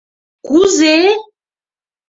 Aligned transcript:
—К-кузе-е?.. 0.43 1.11